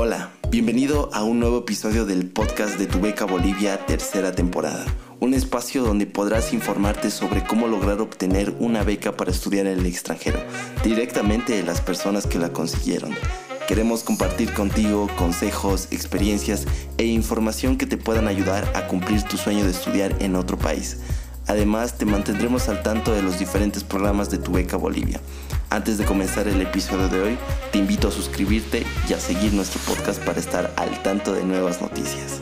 [0.00, 4.86] Hola, bienvenido a un nuevo episodio del podcast de Tu Beca Bolivia, tercera temporada.
[5.18, 9.86] Un espacio donde podrás informarte sobre cómo lograr obtener una beca para estudiar en el
[9.86, 10.38] extranjero,
[10.84, 13.10] directamente de las personas que la consiguieron.
[13.66, 19.64] Queremos compartir contigo consejos, experiencias e información que te puedan ayudar a cumplir tu sueño
[19.64, 20.98] de estudiar en otro país.
[21.48, 25.20] Además, te mantendremos al tanto de los diferentes programas de Tu Beca Bolivia.
[25.70, 27.38] Antes de comenzar el episodio de hoy,
[27.72, 31.82] te invito a suscribirte y a seguir nuestro podcast para estar al tanto de nuevas
[31.82, 32.40] noticias.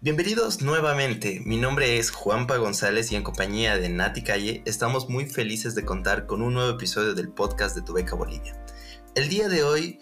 [0.00, 5.26] Bienvenidos nuevamente, mi nombre es Juanpa González y en compañía de Nati Calle estamos muy
[5.26, 8.58] felices de contar con un nuevo episodio del podcast de Tu Beca Bolivia.
[9.14, 9.98] El día de hoy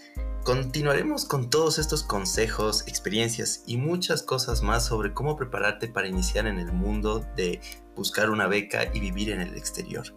[0.46, 6.46] Continuaremos con todos estos consejos, experiencias y muchas cosas más sobre cómo prepararte para iniciar
[6.46, 7.60] en el mundo de
[7.96, 10.14] buscar una beca y vivir en el exterior.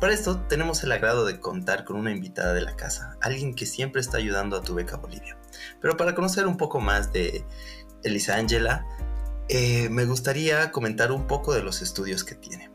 [0.00, 3.66] Para esto tenemos el agrado de contar con una invitada de la casa, alguien que
[3.66, 5.36] siempre está ayudando a tu beca Bolivia.
[5.82, 7.44] Pero para conocer un poco más de
[8.04, 8.86] Elisa Angela,
[9.50, 12.70] eh, me gustaría comentar un poco de los estudios que tiene.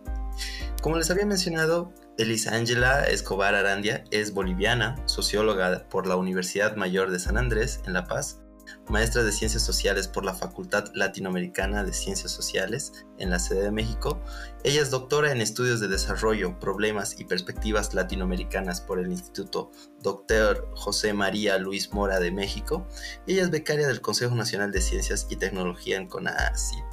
[0.84, 7.10] Como les había mencionado, Elisa Ángela Escobar Arandia es boliviana, socióloga por la Universidad Mayor
[7.10, 8.40] de San Andrés en La Paz,
[8.88, 13.72] maestra de Ciencias Sociales por la Facultad Latinoamericana de Ciencias Sociales en la sede de
[13.72, 14.22] México.
[14.64, 19.72] Ella es doctora en Estudios de Desarrollo, Problemas y Perspectivas Latinoamericanas por el Instituto
[20.04, 20.70] Dr.
[20.76, 22.88] José María Luis Mora de México.
[23.26, 26.93] Ella es becaria del Consejo Nacional de Ciencias y Tecnología en CONACYT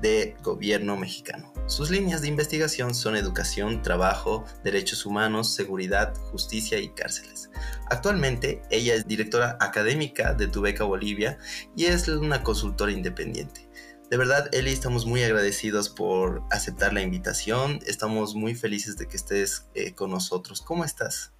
[0.00, 1.52] de gobierno mexicano.
[1.66, 7.50] Sus líneas de investigación son educación, trabajo, derechos humanos, seguridad, justicia y cárceles.
[7.90, 11.38] Actualmente ella es directora académica de Tu Beca Bolivia
[11.76, 13.68] y es una consultora independiente.
[14.10, 17.80] De verdad, Eli, estamos muy agradecidos por aceptar la invitación.
[17.86, 20.62] Estamos muy felices de que estés eh, con nosotros.
[20.62, 21.32] ¿Cómo estás?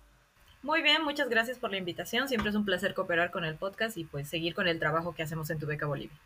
[0.62, 2.28] Muy bien, muchas gracias por la invitación.
[2.28, 5.22] Siempre es un placer cooperar con el podcast y pues seguir con el trabajo que
[5.22, 6.18] hacemos en Tu Beca Bolivia.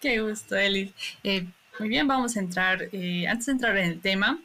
[0.00, 0.94] Qué gusto, Eli.
[1.24, 1.46] Eh,
[1.78, 4.38] muy bien, vamos a entrar, eh, antes de entrar en el tema,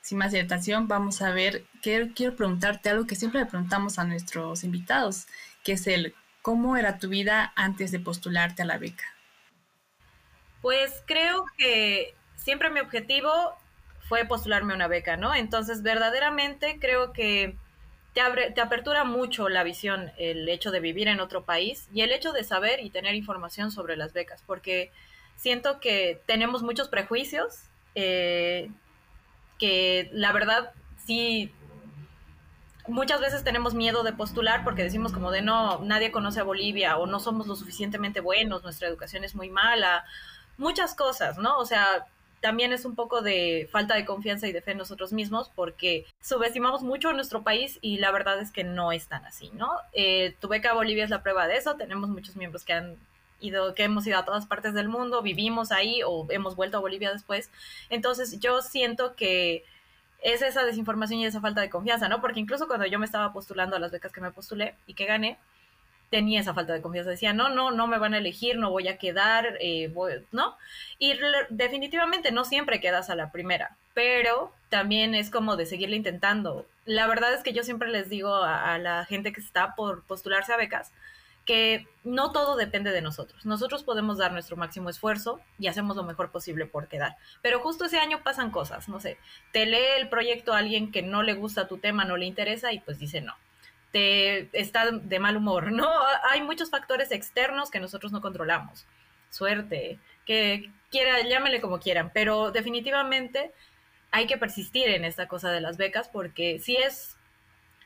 [0.00, 4.04] sin más dilatación, vamos a ver, quiero, quiero preguntarte algo que siempre le preguntamos a
[4.04, 5.26] nuestros invitados,
[5.64, 9.04] que es el, ¿cómo era tu vida antes de postularte a la beca?
[10.60, 13.30] Pues creo que siempre mi objetivo
[14.08, 15.34] fue postularme a una beca, ¿no?
[15.34, 17.56] Entonces, verdaderamente creo que
[18.12, 22.02] te, abre, te apertura mucho la visión el hecho de vivir en otro país y
[22.02, 24.92] el hecho de saber y tener información sobre las becas, porque
[25.36, 27.64] siento que tenemos muchos prejuicios
[27.94, 28.70] eh,
[29.58, 30.72] que la verdad
[31.04, 31.52] sí
[32.88, 36.96] muchas veces tenemos miedo de postular porque decimos como de no, nadie conoce a Bolivia
[36.98, 40.04] o no somos lo suficientemente buenos, nuestra educación es muy mala,
[40.58, 41.58] muchas cosas, ¿no?
[41.58, 42.06] O sea,
[42.42, 46.04] también es un poco de falta de confianza y de fe en nosotros mismos porque
[46.20, 49.70] subestimamos mucho a nuestro país y la verdad es que no es tan así, ¿no?
[49.92, 52.96] Eh, tu beca Bolivia es la prueba de eso, tenemos muchos miembros que han
[53.40, 56.80] ido, que hemos ido a todas partes del mundo, vivimos ahí o hemos vuelto a
[56.80, 57.48] Bolivia después,
[57.90, 59.64] entonces yo siento que
[60.20, 62.20] es esa desinformación y esa falta de confianza, ¿no?
[62.20, 65.06] Porque incluso cuando yo me estaba postulando a las becas que me postulé y que
[65.06, 65.38] gané,
[66.12, 67.10] tenía esa falta de confianza.
[67.10, 69.90] Decía, no, no, no me van a elegir, no voy a quedar, eh,
[70.30, 70.58] ¿no?
[70.98, 71.14] Y
[71.48, 76.66] definitivamente no siempre quedas a la primera, pero también es como de seguirle intentando.
[76.84, 80.02] La verdad es que yo siempre les digo a, a la gente que está por
[80.04, 80.92] postularse a becas,
[81.46, 83.46] que no todo depende de nosotros.
[83.46, 87.16] Nosotros podemos dar nuestro máximo esfuerzo y hacemos lo mejor posible por quedar.
[87.40, 89.16] Pero justo ese año pasan cosas, no sé,
[89.50, 92.70] te lee el proyecto a alguien que no le gusta tu tema, no le interesa
[92.74, 93.34] y pues dice no
[93.92, 95.88] te está de mal humor, ¿no?
[96.30, 98.86] Hay muchos factores externos que nosotros no controlamos.
[99.30, 103.52] Suerte, que quiera, llámele como quieran, pero definitivamente
[104.10, 107.16] hay que persistir en esta cosa de las becas porque si es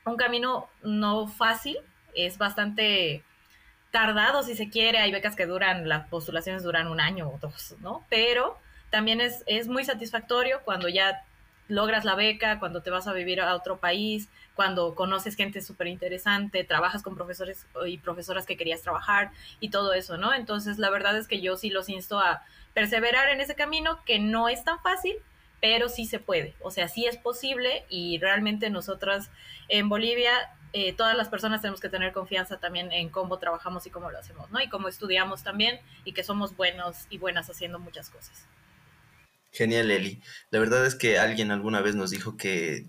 [0.05, 1.77] un camino no fácil,
[2.15, 3.23] es bastante
[3.91, 7.75] tardado si se quiere, hay becas que duran, las postulaciones duran un año o dos,
[7.79, 8.05] ¿no?
[8.09, 8.57] Pero
[8.89, 11.23] también es, es muy satisfactorio cuando ya
[11.69, 15.85] logras la beca, cuando te vas a vivir a otro país, cuando conoces gente súper
[15.85, 20.33] interesante, trabajas con profesores y profesoras que querías trabajar y todo eso, ¿no?
[20.33, 22.43] Entonces, la verdad es que yo sí los insto a
[22.73, 25.15] perseverar en ese camino, que no es tan fácil,
[25.61, 29.29] pero sí se puede, o sea, sí es posible y realmente nosotras
[29.69, 30.31] en Bolivia,
[30.73, 34.17] eh, todas las personas tenemos que tener confianza también en cómo trabajamos y cómo lo
[34.17, 34.59] hacemos, ¿no?
[34.59, 38.47] Y cómo estudiamos también y que somos buenos y buenas haciendo muchas cosas.
[39.51, 40.19] Genial, Eli.
[40.49, 42.87] La verdad es que alguien alguna vez nos dijo que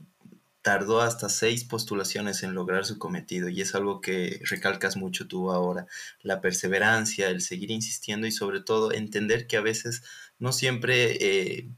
[0.62, 5.50] tardó hasta seis postulaciones en lograr su cometido y es algo que recalcas mucho tú
[5.50, 5.86] ahora,
[6.22, 10.02] la perseverancia, el seguir insistiendo y sobre todo entender que a veces
[10.38, 11.68] no siempre eh,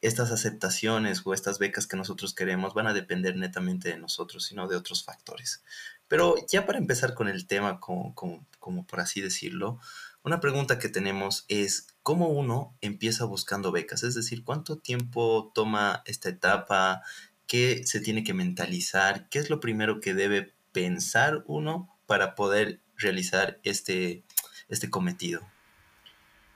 [0.00, 4.68] estas aceptaciones o estas becas que nosotros queremos van a depender netamente de nosotros, sino
[4.68, 5.62] de otros factores.
[6.08, 8.14] Pero ya para empezar con el tema, como,
[8.58, 9.78] como por así decirlo,
[10.22, 14.02] una pregunta que tenemos es, ¿cómo uno empieza buscando becas?
[14.02, 17.02] Es decir, ¿cuánto tiempo toma esta etapa?
[17.50, 19.28] ¿Qué se tiene que mentalizar?
[19.28, 24.22] ¿Qué es lo primero que debe pensar uno para poder realizar este,
[24.68, 25.40] este cometido?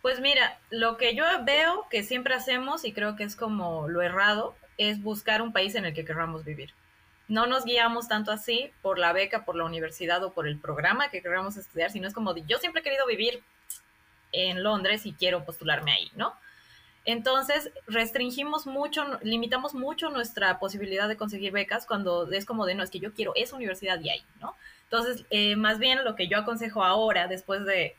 [0.03, 4.03] Pues mira, lo que yo veo que siempre hacemos y creo que es como lo
[4.03, 6.73] errado es buscar un país en el que queramos vivir.
[7.27, 11.11] No nos guiamos tanto así por la beca, por la universidad o por el programa
[11.11, 13.43] que queramos estudiar, sino es como yo siempre he querido vivir
[14.31, 16.35] en Londres y quiero postularme ahí, ¿no?
[17.05, 22.83] Entonces, restringimos mucho, limitamos mucho nuestra posibilidad de conseguir becas cuando es como de, no,
[22.83, 24.55] es que yo quiero esa universidad y ahí, ¿no?
[24.85, 27.97] Entonces, eh, más bien lo que yo aconsejo ahora, después de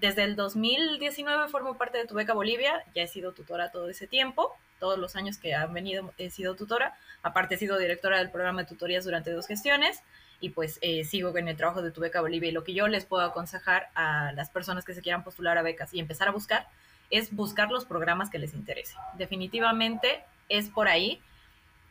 [0.00, 4.06] desde el 2019 formo parte de Tu Beca Bolivia, ya he sido tutora todo ese
[4.06, 8.30] tiempo, todos los años que han venido he sido tutora, aparte he sido directora del
[8.30, 10.02] programa de tutorías durante dos gestiones
[10.38, 12.88] y pues eh, sigo en el trabajo de Tu Beca Bolivia y lo que yo
[12.88, 16.32] les puedo aconsejar a las personas que se quieran postular a becas y empezar a
[16.32, 16.68] buscar
[17.10, 18.96] es buscar los programas que les interese.
[19.14, 21.20] Definitivamente es por ahí.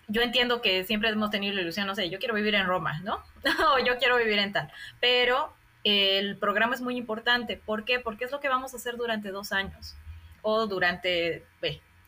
[0.07, 2.99] Yo entiendo que siempre hemos tenido la ilusión, no sé, yo quiero vivir en Roma,
[3.03, 3.23] ¿no?
[3.75, 5.53] o yo quiero vivir en tal, pero
[5.83, 7.57] el programa es muy importante.
[7.57, 7.99] ¿Por qué?
[7.99, 9.95] Porque es lo que vamos a hacer durante dos años
[10.41, 11.43] o durante,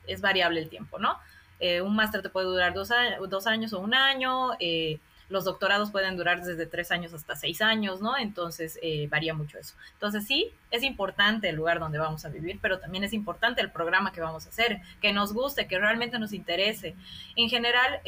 [0.05, 1.17] es variable el tiempo, ¿no?
[1.59, 6.17] Eh, un máster te puede durar dos, años o un año, eh, los doctorados pueden
[6.17, 8.17] durar desde tres años hasta seis años, ¿no?
[8.17, 9.75] Entonces eh, varía mucho eso.
[9.93, 13.71] Entonces sí, es importante el lugar donde vamos a vivir, pero también es importante el
[13.71, 16.95] programa que vamos a hacer, que nos guste, que realmente nos interese.
[17.35, 18.01] En general,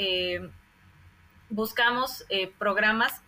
[1.50, 2.26] buscamos
[2.58, 3.22] programas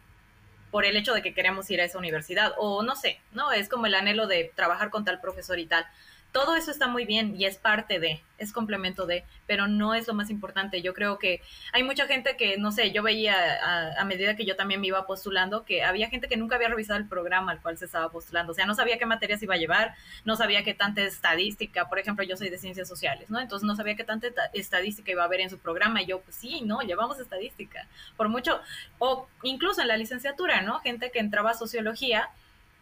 [0.71, 3.51] por el hecho de que queremos ir a esa universidad o no sé, ¿no?
[3.51, 5.85] Es como el anhelo de trabajar con tal profesor y tal
[6.31, 10.07] todo eso está muy bien y es parte de, es complemento de, pero no es
[10.07, 10.81] lo más importante.
[10.81, 11.41] Yo creo que
[11.73, 15.05] hay mucha gente que, no sé, yo veía a, medida que yo también me iba
[15.05, 18.51] postulando, que había gente que nunca había revisado el programa al cual se estaba postulando,
[18.51, 19.95] o sea, no sabía qué materias iba a llevar,
[20.25, 23.39] no sabía qué tanta estadística, por ejemplo, yo soy de ciencias sociales, ¿no?
[23.39, 26.35] Entonces no sabía qué tanta estadística iba a haber en su programa y yo, pues
[26.35, 28.61] sí, no, llevamos estadística, por mucho,
[28.99, 30.79] o incluso en la licenciatura, ¿no?
[30.79, 32.29] Gente que entraba a sociología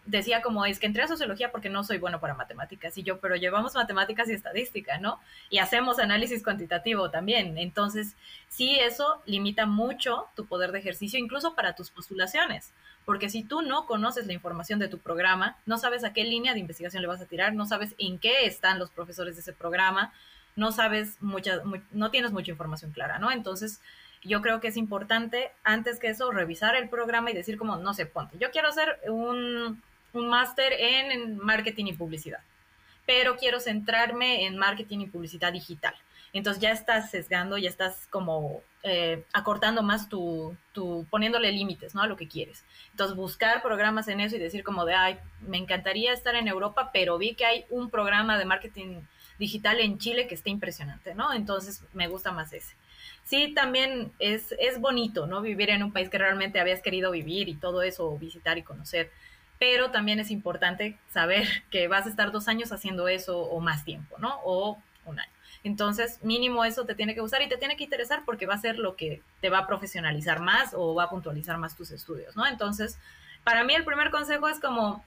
[0.09, 3.19] decía como es que entré a sociología porque no soy bueno para matemáticas y yo,
[3.19, 5.19] pero llevamos matemáticas y estadística, ¿no?
[5.49, 7.57] Y hacemos análisis cuantitativo también.
[7.57, 8.15] Entonces,
[8.47, 12.71] sí, eso limita mucho tu poder de ejercicio, incluso para tus postulaciones,
[13.05, 16.53] porque si tú no conoces la información de tu programa, no sabes a qué línea
[16.53, 19.53] de investigación le vas a tirar, no sabes en qué están los profesores de ese
[19.53, 20.11] programa,
[20.55, 23.31] no sabes mucha, no tienes mucha información clara, ¿no?
[23.31, 23.79] Entonces,
[24.23, 27.93] yo creo que es importante, antes que eso, revisar el programa y decir como, no
[27.93, 29.81] sé, ponte, yo quiero hacer un
[30.13, 32.39] un máster en, marketing y publicidad,
[33.05, 35.95] pero quiero centrarme en marketing y publicidad digital.
[36.31, 42.03] Entonces ya estás sesgando, ya estás como eh, acortando más tu, tu, poniéndole límites, ¿no?
[42.03, 42.63] A lo que quieres.
[42.91, 46.91] Entonces buscar programas en eso y decir como de, ay, me encantaría estar en Europa,
[46.93, 49.01] pero vi que hay un programa de marketing
[49.39, 51.33] digital en Chile que está impresionante, ¿no?
[51.33, 52.75] Entonces me gusta más ese.
[53.23, 55.41] Sí, también es, es bonito, ¿no?
[55.41, 59.11] Vivir en un país que realmente habías querido vivir y todo eso, visitar y conocer
[59.59, 63.83] pero también es importante saber que vas a estar dos años haciendo eso o más
[63.83, 64.39] tiempo, ¿no?
[64.43, 65.31] O un año.
[65.63, 68.59] Entonces, mínimo eso te tiene que gustar y te tiene que interesar porque va a
[68.59, 72.35] ser lo que te va a profesionalizar más o va a puntualizar más tus estudios,
[72.37, 72.45] ¿no?
[72.47, 72.97] Entonces,
[73.43, 75.03] para mí el primer consejo es como,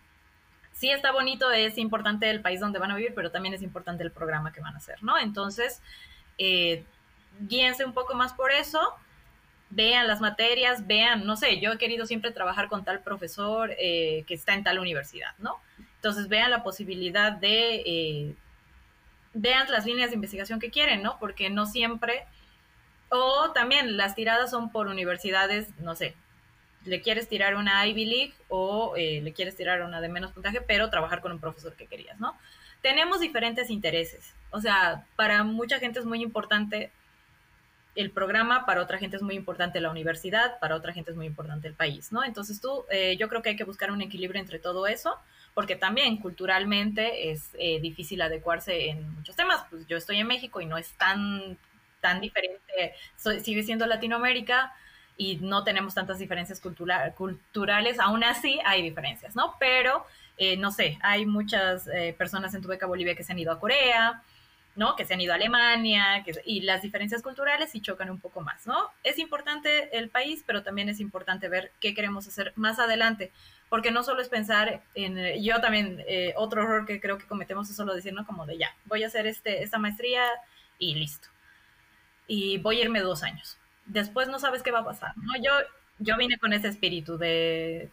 [0.73, 4.03] sí está bonito, es importante el país donde van a vivir, pero también es importante
[4.03, 5.19] el programa que van a hacer, ¿no?
[5.19, 5.81] Entonces,
[6.37, 6.85] eh,
[7.41, 8.95] guíense un poco más por eso
[9.75, 14.25] vean las materias, vean, no sé, yo he querido siempre trabajar con tal profesor eh,
[14.27, 15.59] que está en tal universidad, ¿no?
[15.97, 18.35] Entonces vean la posibilidad de, eh,
[19.33, 21.19] vean las líneas de investigación que quieren, ¿no?
[21.19, 22.27] Porque no siempre,
[23.09, 26.15] o también las tiradas son por universidades, no sé,
[26.85, 30.61] le quieres tirar una Ivy League o eh, le quieres tirar una de menos puntaje,
[30.61, 32.37] pero trabajar con un profesor que querías, ¿no?
[32.83, 36.91] Tenemos diferentes intereses, o sea, para mucha gente es muy importante
[37.95, 41.27] el programa, para otra gente es muy importante la universidad, para otra gente es muy
[41.27, 42.25] importante el país, ¿no?
[42.25, 45.19] Entonces tú, eh, yo creo que hay que buscar un equilibrio entre todo eso,
[45.55, 49.65] porque también culturalmente es eh, difícil adecuarse en muchos temas.
[49.69, 51.59] Pues yo estoy en México y no es tan,
[52.01, 52.95] tan diferente,
[53.43, 54.73] sigue siendo Latinoamérica
[55.19, 59.55] y no tenemos tantas diferencias culturales, aún así hay diferencias, ¿no?
[59.61, 60.07] Pero,
[60.39, 63.61] eh, no sé, hay muchas personas en tu beca Bolivia que se han ido a
[63.61, 64.23] Corea,
[64.75, 64.97] ¿no?
[64.97, 68.67] Que se han ido a Alemania, y las diferencias culturales sí chocan un poco más,
[68.67, 68.91] ¿no?
[69.03, 73.33] Es importante el país, pero también es importante ver qué queremos hacer más adelante,
[73.69, 77.69] porque no solo es pensar en, yo también, eh, otro error que creo que cometemos
[77.71, 78.27] es solo decir, ¿no?
[78.27, 80.25] Como de ya, voy a hacer este, esta maestría
[80.79, 81.29] y listo.
[82.27, 83.59] y voy a irme dos años.
[83.87, 85.35] Después no sabes qué va a pasar, ¿no?
[85.43, 85.53] Yo,
[85.99, 87.91] yo vine con ese espíritu de,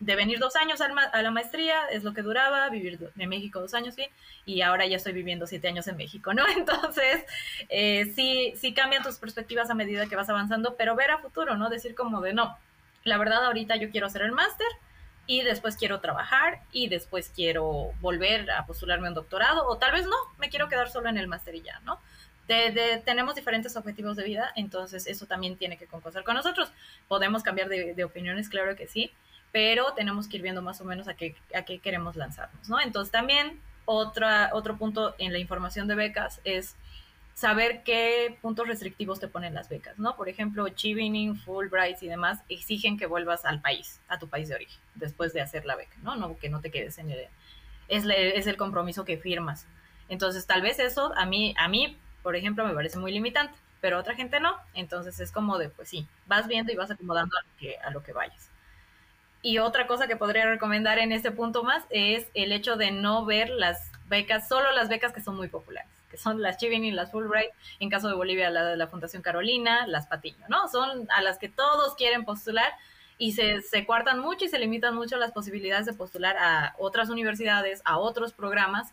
[0.00, 3.74] de venir dos años a la maestría, es lo que duraba, vivir en México dos
[3.74, 4.10] años, bien,
[4.46, 6.44] y ahora ya estoy viviendo siete años en México, ¿no?
[6.56, 7.24] Entonces,
[7.68, 11.56] eh, sí, sí cambian tus perspectivas a medida que vas avanzando, pero ver a futuro,
[11.56, 11.68] ¿no?
[11.68, 12.58] Decir como de, no,
[13.04, 14.66] la verdad ahorita yo quiero hacer el máster
[15.26, 20.06] y después quiero trabajar y después quiero volver a postularme un doctorado o tal vez
[20.06, 22.00] no, me quiero quedar solo en el máster y ya, ¿no?
[23.04, 26.72] tenemos diferentes objetivos de vida, entonces eso también tiene que concordar con nosotros.
[27.08, 29.12] Podemos cambiar de, opiniones, claro que sí,
[29.52, 32.80] pero tenemos que ir viendo más o menos a qué, a queremos lanzarnos, ¿no?
[32.80, 36.76] Entonces también otra, otro punto en la información de becas es
[37.34, 40.16] saber qué puntos restrictivos te ponen las becas, ¿no?
[40.16, 44.56] Por ejemplo, Chevening, Fulbright y demás exigen que vuelvas al país, a tu país de
[44.56, 46.16] origen, después de hacer la beca, ¿no?
[46.16, 47.26] No que no te quedes en el...
[47.88, 49.66] Es, el compromiso que firmas.
[50.08, 53.98] Entonces, tal vez eso a mí, a mí por ejemplo, me parece muy limitante, pero
[53.98, 54.54] otra gente no.
[54.74, 57.90] Entonces es como de, pues sí, vas viendo y vas acomodando a lo que, a
[57.90, 58.50] lo que vayas.
[59.42, 63.24] Y otra cosa que podría recomendar en este punto más es el hecho de no
[63.24, 67.10] ver las becas, solo las becas que son muy populares, que son las y las
[67.10, 70.68] Fulbright, en caso de Bolivia la de la Fundación Carolina, las Patiño, ¿no?
[70.68, 72.70] Son a las que todos quieren postular
[73.16, 77.08] y se, se cuartan mucho y se limitan mucho las posibilidades de postular a otras
[77.08, 78.92] universidades, a otros programas,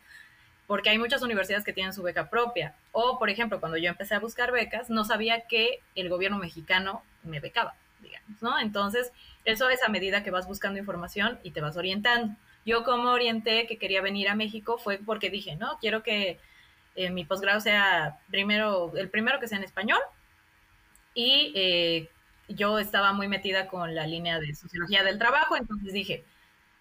[0.68, 2.76] porque hay muchas universidades que tienen su beca propia.
[2.92, 7.04] O, por ejemplo, cuando yo empecé a buscar becas, no sabía que el gobierno mexicano
[7.24, 8.60] me becaba, digamos, ¿no?
[8.60, 9.12] Entonces,
[9.46, 12.36] eso es a medida que vas buscando información y te vas orientando.
[12.66, 16.40] Yo como orienté que quería venir a México fue porque dije, no, quiero que
[16.96, 20.00] eh, mi posgrado sea primero, el primero que sea en español.
[21.14, 22.10] Y eh,
[22.50, 26.26] yo estaba muy metida con la línea de sociología del trabajo, entonces dije,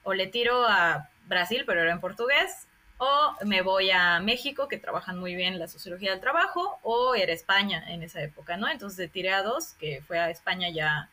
[0.02, 2.65] o le tiro a Brasil, pero era en portugués,
[2.98, 7.32] o me voy a México, que trabajan muy bien la sociología del trabajo, o era
[7.32, 8.68] España en esa época, ¿no?
[8.68, 11.10] Entonces tiré a dos, que fue a España y a,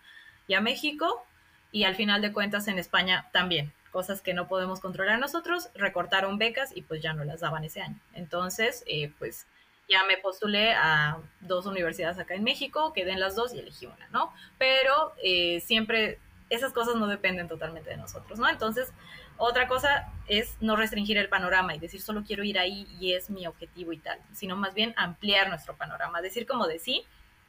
[0.47, 1.25] y México,
[1.71, 6.37] y al final de cuentas en España también, cosas que no podemos controlar nosotros, recortaron
[6.37, 7.99] becas y pues ya no las daban ese año.
[8.13, 9.45] Entonces, eh, pues
[9.89, 13.85] ya me postulé a dos universidades acá en México, quedé en las dos y elegí
[13.85, 14.33] una, ¿no?
[14.57, 18.47] Pero eh, siempre esas cosas no dependen totalmente de nosotros, ¿no?
[18.49, 18.91] Entonces,
[19.37, 23.29] otra cosa es no restringir el panorama y decir solo quiero ir ahí y es
[23.29, 27.05] mi objetivo y tal, sino más bien ampliar nuestro panorama, decir como de sí,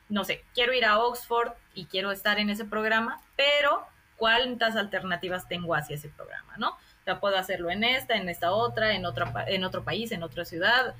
[0.08, 3.86] no sé, quiero ir a Oxford y quiero estar en ese programa, pero
[4.16, 6.70] ¿cuántas alternativas tengo hacia ese programa, no?
[6.70, 10.22] O sea, puedo hacerlo en esta, en esta otra, en, otra, en otro país, en
[10.22, 10.94] otra ciudad,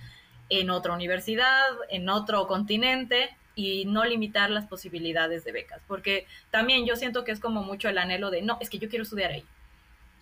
[0.48, 6.86] en otra universidad, en otro continente y no limitar las posibilidades de becas, porque también
[6.86, 9.30] yo siento que es como mucho el anhelo de, no, es que yo quiero estudiar
[9.30, 9.44] ahí,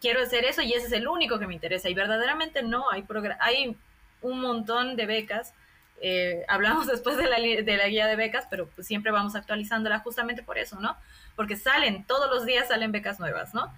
[0.03, 1.89] quiero hacer eso y ese es el único que me interesa.
[1.89, 3.07] Y verdaderamente no, hay,
[3.39, 3.77] hay
[4.21, 5.55] un montón de becas.
[6.03, 10.01] Eh, hablamos después de la, de la, guía de becas, pero pues siempre vamos actualizándola
[10.01, 10.97] justamente por eso, ¿no?
[11.37, 13.73] Porque salen, todos los días salen becas nuevas, ¿no?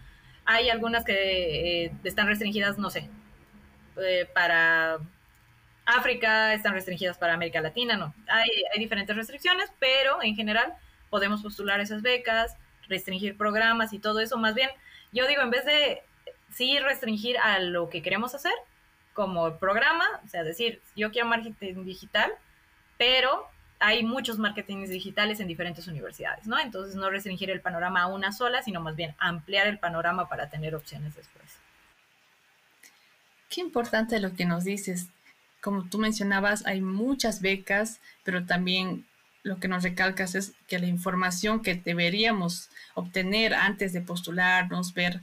[0.47, 3.09] Hay algunas que eh, están restringidas, no sé,
[4.03, 4.99] eh, para
[5.87, 8.15] África, están restringidas para América Latina, no.
[8.27, 10.75] Hay, hay diferentes restricciones, pero en general
[11.11, 12.57] podemos postular esas becas,
[12.89, 14.37] restringir programas y todo eso.
[14.39, 14.71] Más bien,
[15.13, 16.03] yo digo, en vez de
[16.55, 18.53] sí restringir a lo que queremos hacer
[19.13, 22.33] como programa, o sea, decir, yo quiero marketing digital,
[22.99, 26.59] pero hay muchos marketings digitales en diferentes universidades, ¿no?
[26.59, 30.49] Entonces no restringir el panorama a una sola, sino más bien ampliar el panorama para
[30.49, 31.45] tener opciones después.
[33.49, 35.09] Qué importante lo que nos dices.
[35.61, 39.07] Como tú mencionabas, hay muchas becas, pero también
[39.43, 45.21] lo que nos recalcas es que la información que deberíamos obtener antes de postularnos, ver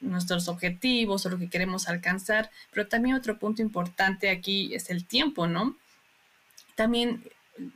[0.00, 5.06] nuestros objetivos o lo que queremos alcanzar, pero también otro punto importante aquí es el
[5.06, 5.76] tiempo, ¿no?
[6.74, 7.24] También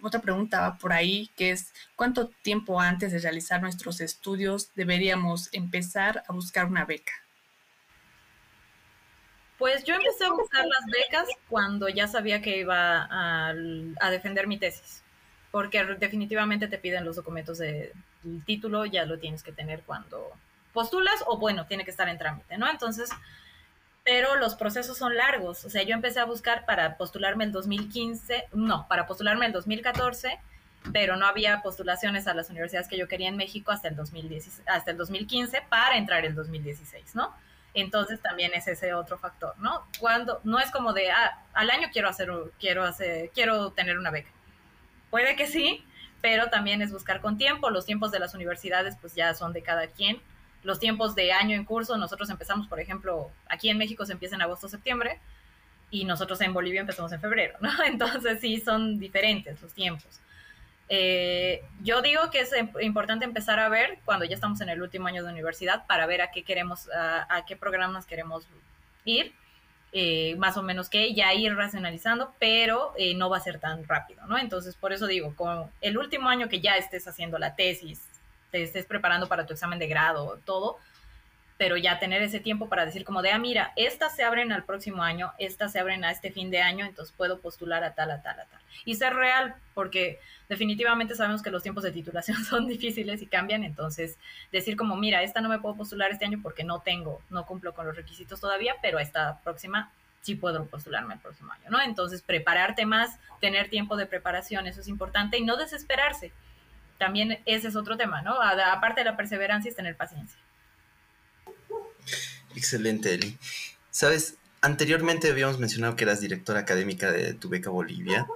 [0.02, 5.48] otra pregunta va por ahí, que es cuánto tiempo antes de realizar nuestros estudios deberíamos
[5.52, 7.12] empezar a buscar una beca.
[9.58, 14.58] Pues yo empecé a buscar las becas cuando ya sabía que iba a defender mi
[14.58, 15.02] tesis,
[15.50, 17.92] porque definitivamente te piden los documentos del
[18.46, 20.30] título, ya lo tienes que tener cuando
[20.72, 22.68] postulas o bueno, tiene que estar en trámite, ¿no?
[22.68, 23.10] Entonces,
[24.04, 25.64] pero los procesos son largos.
[25.64, 30.38] O sea, yo empecé a buscar para postularme el 2015, no, para postularme el 2014,
[30.92, 34.62] pero no había postulaciones a las universidades que yo quería en México hasta el, 2010,
[34.66, 37.34] hasta el 2015 para entrar el 2016, ¿no?
[37.74, 39.86] Entonces también es ese otro factor, ¿no?
[40.00, 44.10] Cuando no es como de, ah, al año quiero hacer, quiero hacer, quiero tener una
[44.10, 44.30] beca.
[45.10, 45.84] Puede que sí,
[46.20, 47.70] pero también es buscar con tiempo.
[47.70, 50.20] Los tiempos de las universidades pues ya son de cada quien
[50.62, 54.34] los tiempos de año en curso, nosotros empezamos, por ejemplo, aquí en México se empieza
[54.36, 55.18] en agosto-septiembre,
[55.90, 57.70] y nosotros en Bolivia empezamos en febrero, ¿no?
[57.86, 60.20] Entonces sí son diferentes los tiempos.
[60.88, 62.50] Eh, yo digo que es
[62.80, 66.20] importante empezar a ver cuando ya estamos en el último año de universidad para ver
[66.20, 68.44] a qué queremos, a, qué programas queremos
[69.04, 69.32] ir,
[69.92, 73.86] eh, más o menos que ya ir racionalizando, pero eh, no va a ser tan
[73.86, 74.36] rápido, ¿no?
[74.36, 78.02] Entonces, por eso digo, con el último año que ya estés haciendo la tesis,
[78.50, 80.78] te estés preparando para tu examen de grado, todo,
[81.60, 84.64] pero ya tener ese tiempo para decir como de, ah, mira, estas se abren al
[84.64, 88.10] próximo año, estas se abren a este fin de año, entonces puedo postular a tal,
[88.10, 88.60] a tal, a tal.
[88.86, 93.62] Y ser real, porque definitivamente sabemos que los tiempos de titulación son difíciles y cambian,
[93.62, 94.16] entonces
[94.50, 97.74] decir como, mira, esta no me puedo postular este año porque no tengo, no cumplo
[97.74, 99.92] con los requisitos todavía, pero esta próxima
[100.22, 101.80] sí puedo postularme el próximo año, ¿no?
[101.82, 106.32] Entonces, prepararte más, tener tiempo de preparación, eso es importante y no desesperarse.
[107.00, 108.40] También ese es otro tema, ¿no?
[108.42, 110.38] Aparte de la perseverancia es tener paciencia.
[112.54, 113.38] Excelente, Eli.
[113.90, 118.26] Sabes, anteriormente habíamos mencionado que eras directora académica de tu beca Bolivia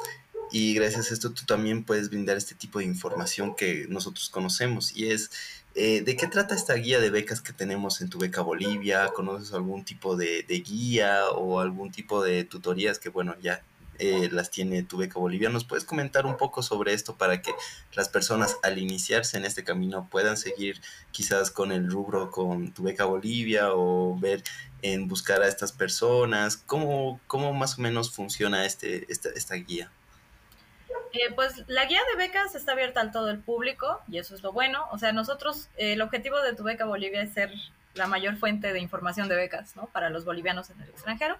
[0.51, 4.97] y gracias a esto tú también puedes brindar este tipo de información que nosotros conocemos
[4.97, 5.31] y es
[5.75, 9.53] eh, de qué trata esta guía de becas que tenemos en tu beca Bolivia, conoces
[9.53, 13.63] algún tipo de, de guía o algún tipo de tutorías que bueno ya
[13.99, 15.49] eh, las tiene tu beca Bolivia.
[15.49, 17.53] ¿Nos puedes comentar un poco sobre esto para que
[17.95, 20.81] las personas al iniciarse en este camino puedan seguir
[21.13, 24.43] quizás con el rubro con tu beca Bolivia o ver
[24.83, 26.57] en buscar a estas personas?
[26.57, 29.91] ¿Cómo, cómo más o menos funciona este, esta, esta guía?
[31.13, 34.43] Eh, pues la guía de becas está abierta a todo el público y eso es
[34.43, 34.87] lo bueno.
[34.91, 37.53] O sea, nosotros, eh, el objetivo de tu beca Bolivia es ser
[37.95, 39.87] la mayor fuente de información de becas, ¿no?
[39.87, 41.39] Para los bolivianos en el extranjero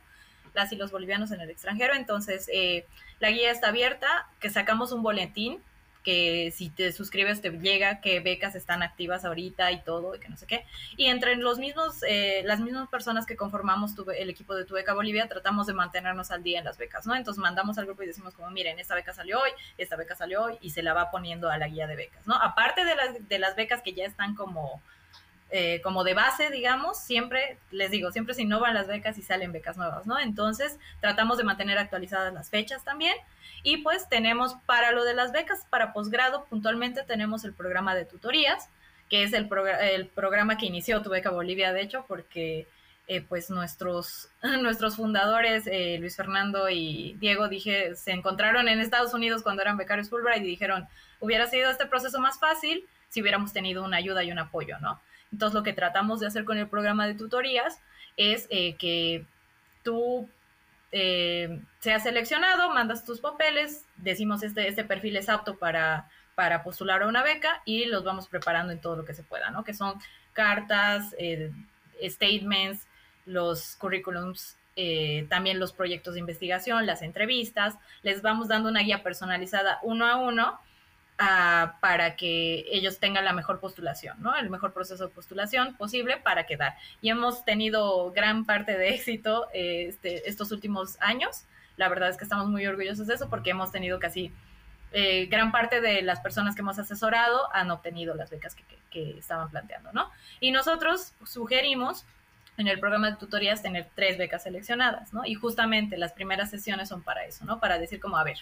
[0.55, 1.95] las y los bolivianos en el extranjero.
[1.95, 2.87] Entonces, eh,
[3.21, 5.61] la guía está abierta, que sacamos un boletín
[6.05, 10.29] que si te suscribes te llega que becas están activas ahorita y todo, y que
[10.29, 10.67] no sé qué.
[10.97, 14.93] Y entre los mismos, eh, las mismas personas que conformamos el equipo de Tu Beca
[14.93, 17.17] Bolivia, tratamos de mantenernos al día en las becas, ¿no?
[17.17, 20.45] Entonces mandamos al grupo y decimos como, miren, esta beca salió hoy, esta beca salió
[20.45, 22.35] hoy, y se la va poniendo a la guía de becas, ¿no?
[22.35, 24.83] Aparte de las, de las becas que ya están como
[25.57, 29.53] eh, como de base, digamos, siempre, les digo, siempre se innovan las becas y salen
[29.53, 30.19] becas nuevas, ¿no?
[30.19, 33.15] Entonces, tratamos de mantener actualizadas las fechas también.
[33.63, 38.05] Y pues tenemos para lo de las becas, para posgrado, puntualmente tenemos el programa de
[38.05, 38.69] tutorías,
[39.09, 39.49] que es el,
[39.81, 42.67] el programa que inició Tu Beca Bolivia, de hecho, porque
[43.07, 49.15] eh, pues nuestros, nuestros fundadores, eh, Luis Fernando y Diego, dije, se encontraron en Estados
[49.15, 50.89] Unidos cuando eran becarios Fulbright y dijeron,
[51.25, 55.01] hubiera sido este proceso más fácil si hubiéramos tenido una ayuda y un apoyo, ¿no?
[55.33, 57.81] Entonces, lo que tratamos de hacer con el programa de tutorías
[58.17, 59.25] es eh, que
[59.83, 60.29] tú
[60.93, 67.03] eh, seas seleccionado, mandas tus papeles, decimos este, este perfil es apto para, para postular
[67.03, 69.65] a una beca y los vamos preparando en todo lo que se pueda, ¿no?
[69.65, 69.99] Que son
[70.33, 71.51] cartas, eh,
[72.03, 72.87] statements,
[73.27, 74.57] los currículums,
[75.29, 80.17] también los proyectos de investigación, las entrevistas, les vamos dando una guía personalizada uno a
[80.17, 80.61] uno
[81.17, 84.35] para que ellos tengan la mejor postulación, ¿no?
[84.37, 86.75] El mejor proceso de postulación posible para quedar.
[87.01, 91.45] Y hemos tenido gran parte de éxito este, estos últimos años.
[91.77, 94.33] La verdad es que estamos muy orgullosos de eso porque hemos tenido casi
[94.93, 99.19] eh, gran parte de las personas que hemos asesorado han obtenido las becas que, que
[99.19, 100.11] estaban planteando, ¿no?
[100.41, 102.05] Y nosotros sugerimos
[102.57, 105.25] en el programa de tutorías tener tres becas seleccionadas, ¿no?
[105.25, 107.59] Y justamente las primeras sesiones son para eso, ¿no?
[107.61, 108.39] Para decir como, a ver,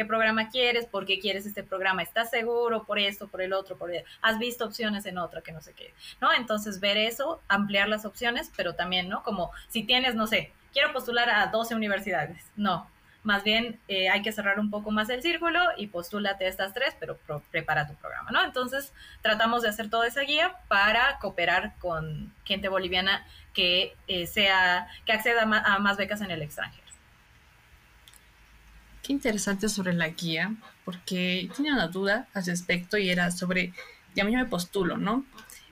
[0.00, 3.76] qué programa quieres, por qué quieres este programa, estás seguro por esto, por el otro,
[3.76, 4.02] por el...
[4.22, 6.32] has visto opciones en otra que no sé qué, ¿no?
[6.32, 9.22] Entonces ver eso, ampliar las opciones, pero también, ¿no?
[9.22, 12.88] Como si tienes, no sé, quiero postular a 12 universidades, no,
[13.24, 16.72] más bien eh, hay que cerrar un poco más el círculo y postúlate a estas
[16.72, 17.18] tres, pero
[17.50, 18.42] prepara tu programa, ¿no?
[18.42, 24.88] Entonces tratamos de hacer toda esa guía para cooperar con gente boliviana que eh, sea,
[25.04, 26.89] que acceda a más becas en el extranjero.
[29.02, 33.72] Qué interesante sobre la guía, porque tenía una duda al respecto y era sobre,
[34.14, 35.24] ya yo me postulo, ¿no?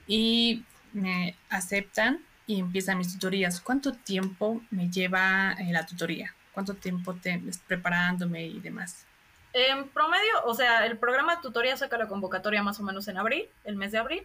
[0.07, 0.63] Y
[0.93, 3.61] me aceptan y empiezan mis tutorías.
[3.61, 6.33] ¿Cuánto tiempo me lleva eh, la tutoría?
[6.53, 9.05] ¿Cuánto tiempo te, preparándome y demás?
[9.53, 13.17] En promedio, o sea, el programa de tutoría saca la convocatoria más o menos en
[13.17, 14.23] abril, el mes de abril.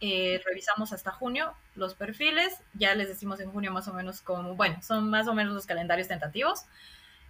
[0.00, 4.54] Eh, revisamos hasta junio los perfiles, ya les decimos en junio más o menos como,
[4.54, 6.66] bueno, son más o menos los calendarios tentativos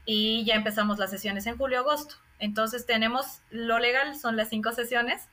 [0.06, 2.14] y ya empezamos las sesiones en julio-agosto.
[2.38, 5.28] Entonces tenemos lo legal, son las cinco sesiones,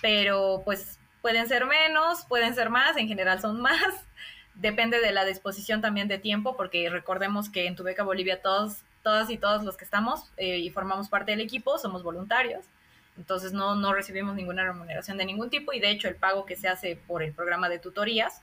[0.00, 4.04] pero pues pueden ser menos, pueden ser más, en general son más.
[4.54, 8.82] Depende de la disposición también de tiempo, porque recordemos que en Tu Beca Bolivia todos,
[9.02, 12.66] todas y todos los que estamos eh, y formamos parte del equipo somos voluntarios.
[13.16, 16.56] Entonces no, no recibimos ninguna remuneración de ningún tipo y de hecho el pago que
[16.56, 18.42] se hace por el programa de tutorías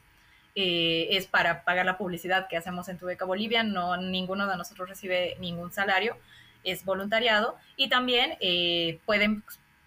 [0.56, 4.58] eh, es para pagar la publicidad que hacemos en Tu Beca Bolivia, no ninguno de
[4.58, 6.18] nosotros recibe ningún salario,
[6.64, 9.44] es voluntariado y también eh, pueden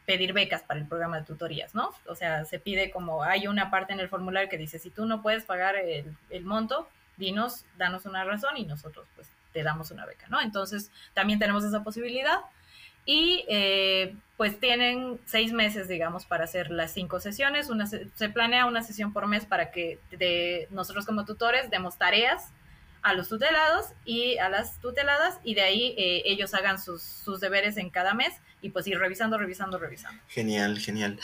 [0.06, 1.90] pedir becas para el programa de tutorías, ¿no?
[2.06, 5.06] O sea, se pide como hay una parte en el formulario que dice, si tú
[5.06, 9.90] no puedes pagar el, el monto, dinos, danos una razón y nosotros pues te damos
[9.90, 10.40] una beca, ¿no?
[10.40, 12.40] Entonces, también tenemos esa posibilidad
[13.04, 17.68] y eh, pues tienen seis meses, digamos, para hacer las cinco sesiones.
[17.68, 22.48] Una, se planea una sesión por mes para que de, nosotros como tutores demos tareas
[23.02, 27.40] a los tutelados y a las tuteladas y de ahí eh, ellos hagan sus, sus
[27.40, 30.22] deberes en cada mes y pues ir revisando, revisando, revisando.
[30.28, 31.18] Genial, genial.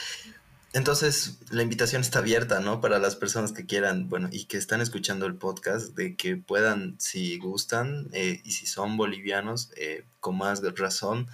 [0.75, 2.81] Entonces, la invitación está abierta, ¿no?
[2.81, 6.97] Para las personas que quieran, bueno, y que están escuchando el podcast, de que puedan,
[7.01, 11.29] si gustan eh, y si son bolivianos, eh, con más razón,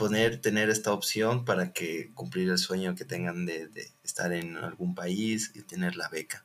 [0.00, 3.68] poner, tener esta opción para que cumplir el sueño que tengan de,
[4.02, 6.42] estar en algún país y tener la beca.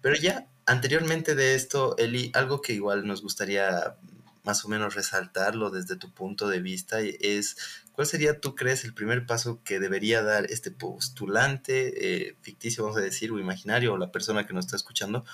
[0.00, 3.94] Pero ya anteriormente de esto, Eli, algo que igual nos gustaría
[4.42, 7.56] más o menos resaltarlo desde tu punto de vista es
[7.92, 12.98] cuál sería, tú crees, el primer paso que debería dar este postulante eh, ficticio, vamos
[12.98, 15.24] a decir, o imaginario, o la persona que nos está escuchando,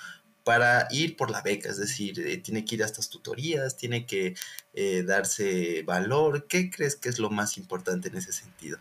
[0.45, 4.05] para ir por la beca, es decir, eh, tiene que ir a estas tutorías, tiene
[4.05, 4.35] que
[4.75, 6.47] eh, darse valor.
[6.47, 8.79] ¿Qué crees que es lo más importante en ese sentido?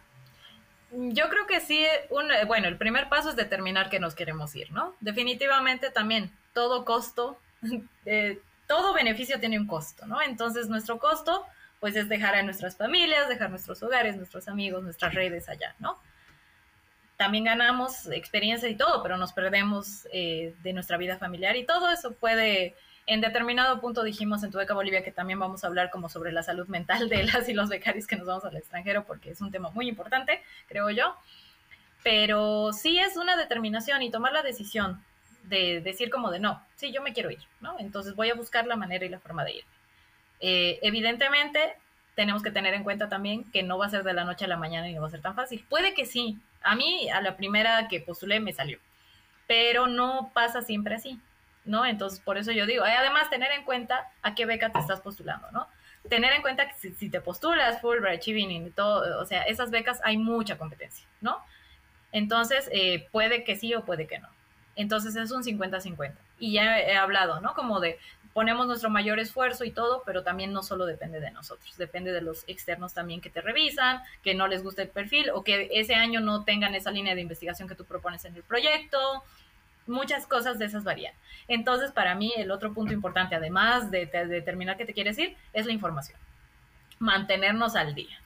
[0.91, 4.71] Yo creo que sí, un, bueno, el primer paso es determinar que nos queremos ir,
[4.71, 4.93] ¿no?
[4.99, 7.39] Definitivamente también todo costo,
[8.05, 10.21] eh, todo beneficio tiene un costo, ¿no?
[10.21, 11.45] Entonces nuestro costo,
[11.79, 15.97] pues es dejar a nuestras familias, dejar nuestros hogares, nuestros amigos, nuestras redes allá, ¿no?
[17.17, 21.91] También ganamos experiencia y todo, pero nos perdemos eh, de nuestra vida familiar y todo
[21.91, 25.89] eso puede, en determinado punto dijimos en Tu Beca Bolivia que también vamos a hablar
[25.89, 29.05] como sobre la salud mental de las y los becarios que nos vamos al extranjero
[29.05, 31.15] porque es un tema muy importante, creo yo.
[32.03, 35.01] Pero sí es una determinación y tomar la decisión
[35.43, 37.77] de decir como de no, sí, yo me quiero ir, ¿no?
[37.79, 39.63] Entonces voy a buscar la manera y la forma de ir.
[40.39, 41.75] Eh, evidentemente,
[42.15, 44.47] tenemos que tener en cuenta también que no va a ser de la noche a
[44.47, 45.65] la mañana y no va a ser tan fácil.
[45.69, 48.79] Puede que sí, a mí a la primera que postulé me salió,
[49.47, 51.19] pero no pasa siempre así,
[51.65, 51.85] ¿no?
[51.85, 55.51] Entonces, por eso yo digo, además tener en cuenta a qué beca te estás postulando,
[55.51, 55.67] ¿no?
[56.09, 60.01] Tener en cuenta que si, te postulas Fulbright, Achieving y todo, o sea, esas becas
[60.03, 61.37] hay mucha competencia, ¿no?
[62.11, 64.29] Entonces, eh, puede que sí o puede que no.
[64.75, 66.13] Entonces es un 50-50.
[66.39, 67.53] Y ya he hablado, ¿no?
[67.53, 67.99] Como de,
[68.33, 72.21] ponemos nuestro mayor esfuerzo y todo, pero también no solo depende de nosotros, depende de
[72.21, 75.95] los externos también que te revisan, que no les guste el perfil o que ese
[75.95, 79.23] año no tengan esa línea de investigación que tú propones en el proyecto.
[79.85, 81.13] Muchas cosas de esas varían.
[81.47, 85.35] Entonces, para mí, el otro punto importante, además de, de determinar qué te quieres ir,
[85.51, 86.17] es la información.
[86.99, 88.22] Mantenernos al día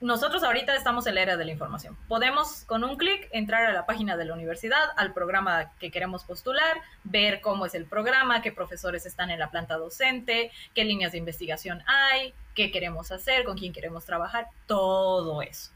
[0.00, 1.96] nosotros ahorita estamos en la era de la información.
[2.06, 6.24] Podemos con un clic entrar a la página de la universidad, al programa que queremos
[6.24, 11.12] postular, ver cómo es el programa, qué profesores están en la planta docente, qué líneas
[11.12, 15.70] de investigación hay, qué queremos hacer, con quién queremos trabajar, todo eso.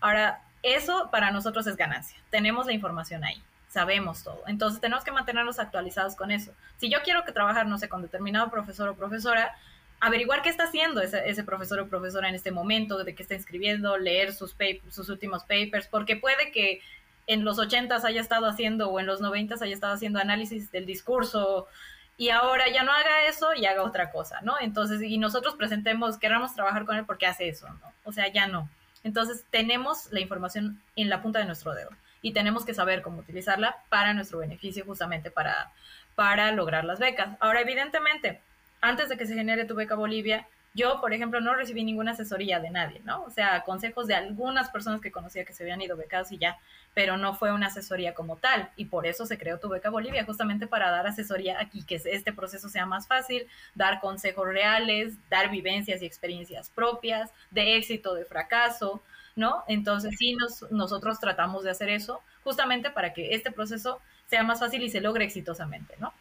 [0.00, 2.18] Ahora, eso para nosotros es ganancia.
[2.30, 4.42] Tenemos la información ahí sabemos todo.
[4.48, 6.52] Entonces tenemos que mantenernos actualizados con eso.
[6.78, 9.54] Si yo quiero que trabajar, no sé, con determinado profesor o profesora,
[10.00, 13.98] averiguar qué está haciendo ese, profesor o profesora en este momento, de qué está escribiendo,
[13.98, 14.56] leer sus,
[14.88, 16.80] sus últimos papers, porque puede que
[17.26, 20.86] en los 80 haya estado haciendo o en los 90 haya estado haciendo análisis del
[20.86, 21.68] discurso
[22.16, 24.56] y ahora ya no haga eso y haga otra cosa, ¿no?
[24.60, 27.92] Entonces, y nosotros presentemos, queramos trabajar con él porque hace eso, ¿no?
[28.04, 28.68] O sea, ya no.
[29.04, 33.20] Entonces, tenemos la información en la punta de nuestro dedo y tenemos que saber cómo
[33.20, 35.72] utilizarla para nuestro beneficio, justamente para,
[36.14, 37.36] para lograr las becas.
[37.40, 38.40] Ahora, evidentemente,
[38.80, 42.60] antes de que se genere tu beca Bolivia, yo, por ejemplo, no recibí ninguna asesoría
[42.60, 43.24] de nadie, ¿no?
[43.24, 46.58] O sea, consejos de algunas personas que conocía que se habían ido becados y ya,
[46.94, 48.70] pero no fue una asesoría como tal.
[48.76, 52.32] Y por eso se creó tu beca Bolivia, justamente para dar asesoría aquí, que este
[52.32, 58.24] proceso sea más fácil, dar consejos reales, dar vivencias y experiencias propias, de éxito, de
[58.24, 59.02] fracaso,
[59.34, 59.64] ¿no?
[59.66, 64.60] Entonces sí, nos, nosotros tratamos de hacer eso justamente para que este proceso sea más
[64.60, 66.12] fácil y se logre exitosamente, ¿no?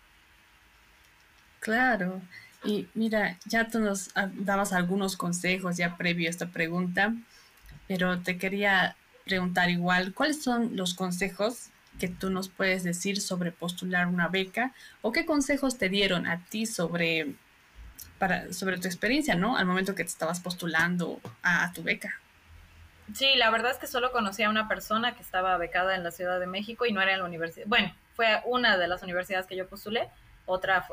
[1.59, 2.19] Claro.
[2.63, 7.13] Y mira, ya tú nos dabas algunos consejos ya previo a esta pregunta,
[7.87, 8.95] pero te quería
[9.25, 11.69] preguntar igual, ¿cuáles son los consejos
[11.99, 16.43] que tú nos puedes decir sobre postular una beca o qué consejos te dieron a
[16.45, 17.33] ti sobre,
[18.17, 19.57] para, sobre tu experiencia, ¿no?
[19.57, 22.19] Al momento que te estabas postulando a, tu beca.
[23.13, 26.11] Sí, la verdad es que solo conocí a una persona que estaba becada en la
[26.11, 27.67] Ciudad de México y no era en la universidad.
[27.67, 30.09] Bueno, fue una de las universidades que yo postulé,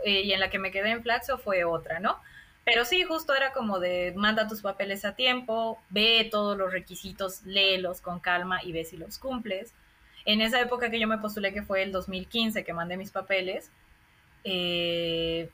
[0.05, 2.21] eh, y en la que me quedé en Flaxo fue otra, ¿no?
[2.64, 7.42] Pero sí, justo era como de manda tus papeles a tiempo, ve todos los requisitos,
[7.45, 9.73] léelos con calma y ve si los cumples.
[10.25, 13.71] En esa época que yo me postulé, que fue el 2015, que mandé mis papeles,
[14.42, 15.49] eh,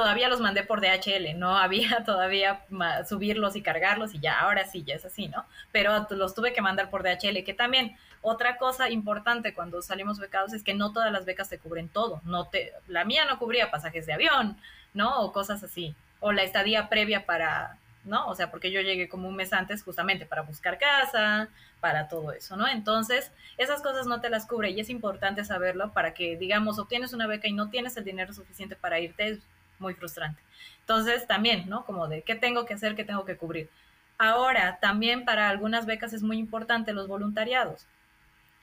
[0.00, 2.64] todavía los mandé por DHL, no había todavía
[3.06, 5.44] subirlos y cargarlos y ya, ahora sí, ya es así, ¿no?
[5.72, 10.54] Pero los tuve que mandar por DHL, que también otra cosa importante cuando salimos becados
[10.54, 13.70] es que no todas las becas te cubren todo, no te, la mía no cubría
[13.70, 14.56] pasajes de avión,
[14.94, 15.20] ¿no?
[15.20, 18.26] O cosas así, o la estadía previa para, ¿no?
[18.26, 21.48] O sea, porque yo llegué como un mes antes justamente para buscar casa,
[21.80, 22.66] para todo eso, ¿no?
[22.66, 27.12] Entonces, esas cosas no te las cubre y es importante saberlo para que, digamos, obtienes
[27.12, 29.40] una beca y no tienes el dinero suficiente para irte,
[29.80, 30.40] muy frustrante.
[30.80, 31.84] Entonces, también, ¿no?
[31.84, 33.70] Como de qué tengo que hacer, qué tengo que cubrir.
[34.18, 37.86] Ahora, también para algunas becas es muy importante los voluntariados.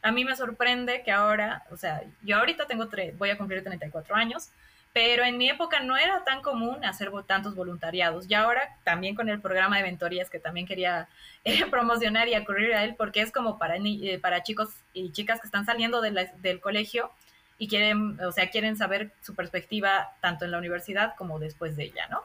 [0.03, 3.63] A mí me sorprende que ahora, o sea, yo ahorita tengo, tres, voy a cumplir
[3.63, 4.49] 34 años,
[4.93, 8.29] pero en mi época no era tan común hacer tantos voluntariados.
[8.29, 11.07] Y ahora también con el programa de mentorías que también quería
[11.43, 15.39] eh, promocionar y ocurrir a él, porque es como para, eh, para chicos y chicas
[15.39, 17.11] que están saliendo del colegio
[17.57, 21.85] y quieren, o sea, quieren saber su perspectiva tanto en la universidad como después de
[21.85, 22.21] ella, ¿no?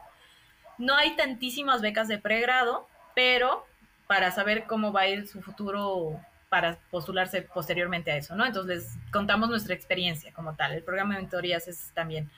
[0.79, 3.67] No hay tantísimas becas de pregrado, pero
[4.07, 8.45] para saber cómo va a ir su futuro para postularse posteriormente a eso, ¿no?
[8.45, 10.73] Entonces contamos nuestra experiencia como tal.
[10.73, 12.31] El programa de mentorías es también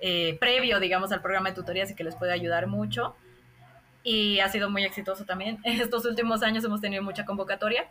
[0.00, 3.16] eh, previo, digamos, al programa de tutorías y que les puede ayudar mucho.
[4.02, 5.60] Y ha sido muy exitoso también.
[5.64, 7.86] Estos últimos años hemos tenido mucha convocatoria.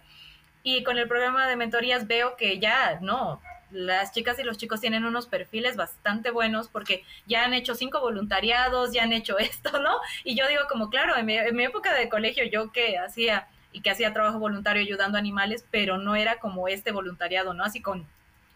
[0.61, 3.41] Y con el programa de mentorías veo que ya, no,
[3.73, 7.99] las chicas y los chicos tienen unos perfiles bastante buenos porque ya han hecho cinco
[7.99, 9.97] voluntariados, ya han hecho esto, ¿no?
[10.23, 13.89] Y yo digo como, claro, en mi, época de colegio yo que hacía y que
[13.89, 17.63] hacía trabajo voluntario ayudando a animales, pero no era como este voluntariado, ¿no?
[17.63, 18.07] Así con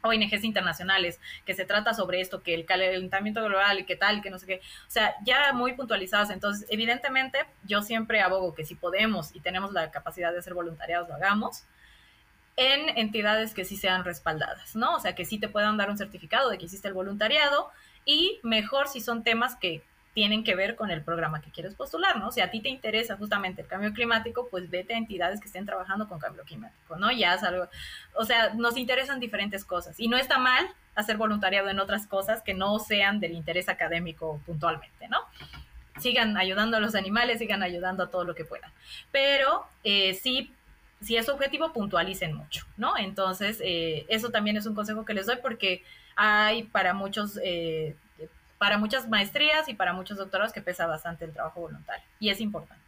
[0.03, 4.37] ONGs internacionales, que se trata sobre esto, que el calentamiento global y tal, que no
[4.37, 6.29] sé qué, o sea, ya muy puntualizadas.
[6.29, 11.09] Entonces, evidentemente, yo siempre abogo que si podemos y tenemos la capacidad de hacer voluntariados,
[11.09, 11.63] lo hagamos
[12.57, 14.95] en entidades que sí sean respaldadas, ¿no?
[14.95, 17.69] O sea, que sí te puedan dar un certificado de que hiciste el voluntariado
[18.03, 19.83] y mejor si son temas que
[20.17, 22.31] tienen que ver con el programa que quieres postular, ¿no?
[22.31, 25.67] Si a ti te interesa justamente el cambio climático, pues vete a entidades que estén
[25.67, 27.11] trabajando con cambio climático, ¿no?
[27.11, 27.67] Ya es algo,
[28.15, 32.41] o sea, nos interesan diferentes cosas y no está mal hacer voluntariado en otras cosas
[32.41, 35.19] que no sean del interés académico puntualmente, ¿no?
[35.99, 38.71] Sigan ayudando a los animales, sigan ayudando a todo lo que puedan.
[39.11, 40.51] Pero eh, sí
[41.01, 42.97] si es objetivo, puntualicen mucho, ¿no?
[42.97, 45.83] Entonces, eh, eso también es un consejo que les doy porque
[46.15, 47.95] hay para muchos, eh,
[48.57, 52.41] para muchas maestrías y para muchos doctorados que pesa bastante el trabajo voluntario y es
[52.41, 52.87] importante.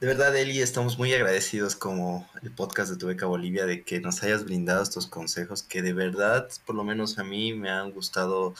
[0.00, 3.98] De verdad, Eli, estamos muy agradecidos como el podcast de Tu Beca Bolivia de que
[3.98, 7.92] nos hayas brindado estos consejos que de verdad, por lo menos a mí, me han
[7.92, 8.54] gustado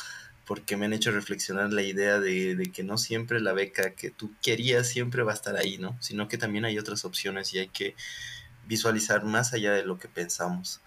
[0.47, 4.33] porque me han hecho reflexionar la idea de, que no siempre la beca que tú
[4.41, 5.97] querías siempre va a estar ahí, ¿no?
[6.01, 7.97] Sino que también hay otras opciones y hay que
[8.67, 10.81] visualizar más allá de lo que pensamos.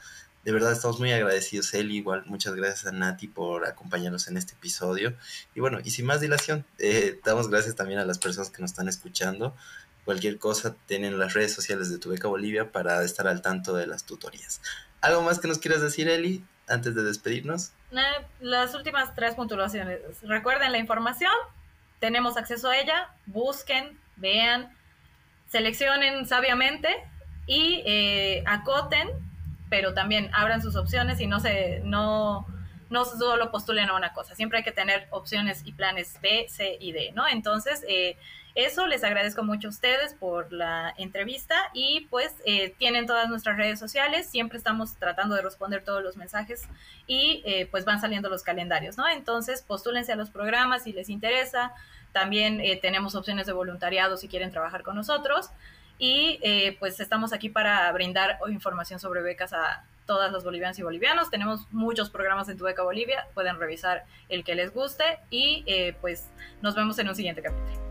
[0.45, 2.23] De verdad estamos muy agradecidos, él igual.
[2.25, 5.13] Muchas gracias a Nati por acompañarnos en este episodio.
[5.53, 8.71] Y bueno, y sin más dilación, eh, damos gracias también a las personas que nos
[8.71, 9.55] están escuchando.
[10.09, 13.85] Cualquier cosa, tienen las redes sociales de Tu Beca Bolivia para estar al tanto de
[13.85, 14.59] las tutorías.
[15.01, 17.73] ¿Algo más que nos quieras decir, Eli, antes de despedirnos?
[18.39, 19.99] las últimas tres puntuaciones.
[20.23, 21.31] Recuerden la información,
[21.99, 24.75] tenemos acceso a ella, busquen, vean,
[25.47, 26.89] seleccionen sabiamente
[27.45, 29.09] y eh, acoten,
[29.69, 32.47] pero también abran sus opciones y no se, no,
[32.89, 36.77] no solo postulen a una cosa, siempre hay que tener opciones y planes B, C
[36.79, 37.27] y D, ¿no?
[37.27, 38.17] Entonces, eh,
[38.55, 43.57] eso, les agradezco mucho a ustedes por la entrevista y pues eh, tienen todas nuestras
[43.57, 46.67] redes sociales, siempre estamos tratando de responder todos los mensajes
[47.05, 49.07] y eh, pues van saliendo los calendarios, ¿no?
[49.07, 51.73] Entonces, postúlense a los programas si les interesa,
[52.11, 55.51] también eh, tenemos opciones de voluntariado si quieren trabajar con nosotros
[56.01, 56.39] y
[56.79, 61.29] pues estamos aquí para brindar información sobre becas a todas los bolivianos y bolivianos.
[61.29, 65.65] Tenemos muchos programas en Tu Beca Bolivia, pueden revisar el que les guste y
[65.99, 66.29] pues
[66.61, 67.88] nos vemos en un siguiente capítulo.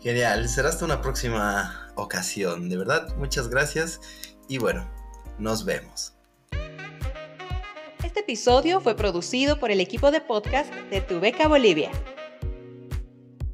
[0.00, 2.68] Genial, será hasta una próxima ocasión.
[2.68, 4.00] De verdad, muchas gracias
[4.48, 4.88] y bueno,
[5.38, 6.14] nos vemos.
[8.02, 11.90] Este episodio fue producido por el equipo de podcast de Tu Beca Bolivia.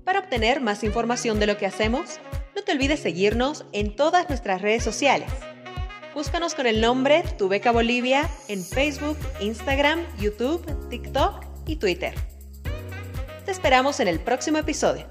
[0.04, 2.18] Para obtener más información de lo que hacemos,
[2.57, 5.31] no te olvides seguirnos en todas nuestras redes sociales.
[6.14, 12.14] Búscanos con el nombre Tu Beca Bolivia en Facebook, Instagram, YouTube, TikTok y Twitter.
[13.44, 15.07] Te esperamos en el próximo episodio.